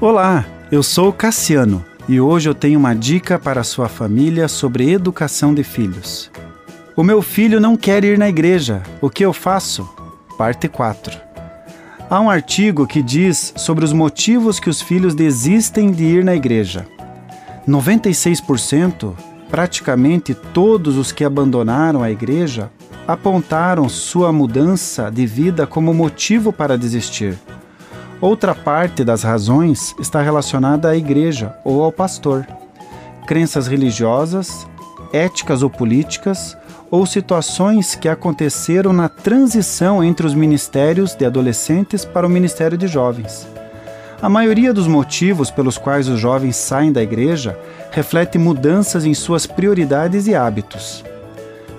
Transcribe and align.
Olá, 0.00 0.44
eu 0.72 0.82
sou 0.82 1.12
Cassiano 1.12 1.84
e 2.08 2.20
hoje 2.20 2.48
eu 2.48 2.54
tenho 2.54 2.80
uma 2.80 2.94
dica 2.94 3.38
para 3.38 3.62
sua 3.62 3.88
família 3.88 4.48
sobre 4.48 4.90
educação 4.90 5.54
de 5.54 5.62
filhos. 5.62 6.32
O 6.96 7.04
meu 7.04 7.22
filho 7.22 7.60
não 7.60 7.76
quer 7.76 8.04
ir 8.04 8.18
na 8.18 8.28
igreja, 8.28 8.82
o 9.00 9.08
que 9.08 9.24
eu 9.24 9.32
faço? 9.32 9.88
Parte 10.36 10.66
4. 10.66 11.16
Há 12.10 12.20
um 12.20 12.28
artigo 12.28 12.88
que 12.88 13.00
diz 13.00 13.54
sobre 13.56 13.84
os 13.84 13.92
motivos 13.92 14.58
que 14.58 14.68
os 14.68 14.82
filhos 14.82 15.14
desistem 15.14 15.92
de 15.92 16.02
ir 16.02 16.24
na 16.24 16.34
igreja. 16.34 16.86
96%, 17.66 19.14
praticamente 19.48 20.34
todos 20.34 20.96
os 20.96 21.12
que 21.12 21.22
abandonaram 21.24 22.02
a 22.02 22.10
igreja, 22.10 22.68
apontaram 23.06 23.88
sua 23.88 24.32
mudança 24.32 25.08
de 25.08 25.24
vida 25.24 25.68
como 25.68 25.94
motivo 25.94 26.52
para 26.52 26.76
desistir. 26.76 27.38
Outra 28.24 28.54
parte 28.54 29.04
das 29.04 29.22
razões 29.22 29.94
está 30.00 30.22
relacionada 30.22 30.88
à 30.88 30.96
igreja 30.96 31.54
ou 31.62 31.82
ao 31.82 31.92
pastor. 31.92 32.46
Crenças 33.26 33.66
religiosas, 33.66 34.66
éticas 35.12 35.62
ou 35.62 35.68
políticas, 35.68 36.56
ou 36.90 37.04
situações 37.04 37.94
que 37.94 38.08
aconteceram 38.08 38.94
na 38.94 39.10
transição 39.10 40.02
entre 40.02 40.26
os 40.26 40.32
ministérios 40.32 41.14
de 41.14 41.26
adolescentes 41.26 42.06
para 42.06 42.26
o 42.26 42.30
ministério 42.30 42.78
de 42.78 42.86
jovens. 42.86 43.46
A 44.22 44.28
maioria 44.30 44.72
dos 44.72 44.86
motivos 44.86 45.50
pelos 45.50 45.76
quais 45.76 46.08
os 46.08 46.18
jovens 46.18 46.56
saem 46.56 46.92
da 46.92 47.02
igreja 47.02 47.58
reflete 47.90 48.38
mudanças 48.38 49.04
em 49.04 49.12
suas 49.12 49.46
prioridades 49.46 50.26
e 50.26 50.34
hábitos. 50.34 51.04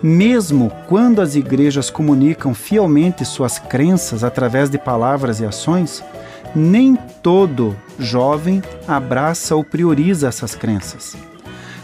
Mesmo 0.04 0.72
quando 0.88 1.24
as 1.24 1.34
igrejas 1.34 1.90
comunicam 1.90 2.54
fielmente 2.54 3.26
suas 3.26 3.58
crenças 3.58 4.24
através 4.24 4.70
de 4.70 4.78
palavras 4.78 5.40
e 5.40 5.46
ações, 5.46 6.04
nem 6.56 6.96
todo 7.22 7.76
jovem 8.00 8.62
abraça 8.88 9.56
ou 9.56 9.64
prioriza 9.64 10.28
essas 10.28 10.56
crenças. 10.56 11.16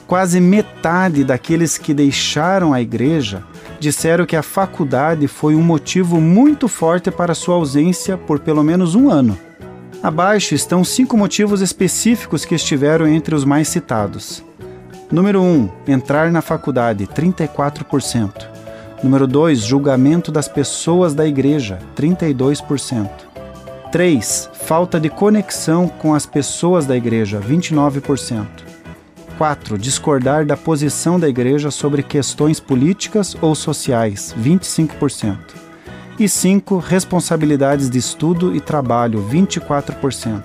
Quase 0.08 0.42
metade 0.42 1.24
daqueles 1.24 1.78
que 1.78 1.94
deixaram 1.94 2.74
a 2.74 2.82
igreja 2.82 3.44
disseram 3.80 4.26
que 4.26 4.36
a 4.36 4.44
faculdade 4.44 5.28
foi 5.28 5.56
um 5.56 5.64
motivo 5.64 6.22
muito 6.22 6.68
forte 6.68 7.10
para 7.10 7.34
sua 7.34 7.56
ausência 7.56 8.18
por 8.18 8.40
pelo 8.40 8.64
menos 8.64 8.94
um 8.94 9.10
ano. 9.10 9.38
Abaixo 10.04 10.54
estão 10.54 10.84
cinco 10.84 11.16
motivos 11.16 11.62
específicos 11.62 12.46
que 12.46 12.56
estiveram 12.56 13.08
entre 13.08 13.34
os 13.34 13.46
mais 13.46 13.68
citados. 13.68 14.44
Número 15.12 15.42
1. 15.42 15.46
Um, 15.46 15.70
entrar 15.88 16.32
na 16.32 16.42
faculdade, 16.42 17.06
34%. 17.08 18.48
Número 19.04 19.28
2. 19.28 19.60
Julgamento 19.60 20.32
das 20.32 20.48
pessoas 20.48 21.14
da 21.14 21.28
igreja, 21.28 21.80
32%. 21.96 23.10
3. 23.92 24.50
Falta 24.72 25.02
de 25.02 25.10
conexão 25.10 25.86
com 25.86 26.16
as 26.16 26.26
pessoas 26.26 26.86
da 26.86 26.96
igreja, 26.96 27.42
29%. 27.42 28.48
4. 29.38 29.78
Discordar 29.78 30.46
da 30.46 30.56
posição 30.56 31.20
da 31.20 31.28
igreja 31.28 31.70
sobre 31.70 32.02
questões 32.02 32.58
políticas 32.58 33.36
ou 33.42 33.54
sociais, 33.54 34.34
25%. 34.40 35.38
E 36.18 36.30
5. 36.30 36.78
Responsabilidades 36.78 37.90
de 37.90 37.98
estudo 37.98 38.56
e 38.56 38.62
trabalho, 38.62 39.22
24%. 39.30 40.42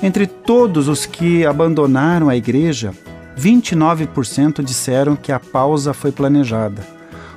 Entre 0.00 0.28
todos 0.28 0.86
os 0.86 1.04
que 1.04 1.44
abandonaram 1.44 2.28
a 2.28 2.36
igreja, 2.36 2.92
29% 3.36 4.62
disseram 4.62 5.16
que 5.16 5.32
a 5.32 5.40
pausa 5.40 5.92
foi 5.92 6.12
planejada. 6.12 6.86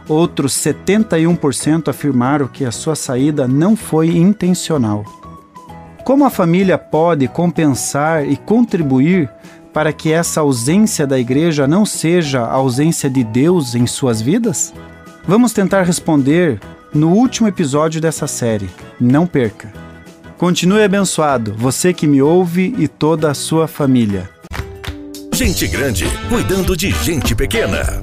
Outros 0.07 0.53
71% 0.53 1.87
afirmaram 1.87 2.47
que 2.47 2.65
a 2.65 2.71
sua 2.71 2.93
saída 2.93 3.47
não 3.47 3.75
foi 3.75 4.15
intencional. 4.15 5.22
Como 6.03 6.25
a 6.25 6.29
família 6.29 6.77
pode 6.77 7.29
compensar 7.29 8.27
e 8.27 8.35
contribuir 8.35 9.29
para 9.71 9.93
que 9.93 10.11
essa 10.11 10.41
ausência 10.41 11.07
da 11.07 11.17
igreja 11.17 11.65
não 11.65 11.85
seja 11.85 12.41
a 12.41 12.51
ausência 12.51 13.09
de 13.09 13.23
Deus 13.23 13.73
em 13.73 13.87
suas 13.87 14.21
vidas? 14.21 14.73
Vamos 15.25 15.53
tentar 15.53 15.83
responder 15.83 16.59
no 16.93 17.09
último 17.09 17.47
episódio 17.47 18.01
dessa 18.01 18.27
série. 18.27 18.69
Não 18.99 19.25
perca! 19.25 19.71
Continue 20.37 20.83
abençoado, 20.83 21.55
você 21.57 21.93
que 21.93 22.05
me 22.05 22.21
ouve 22.21 22.75
e 22.77 22.87
toda 22.87 23.31
a 23.31 23.33
sua 23.33 23.65
família. 23.65 24.29
Gente 25.33 25.65
grande 25.67 26.05
cuidando 26.27 26.75
de 26.75 26.91
gente 26.91 27.33
pequena. 27.33 28.01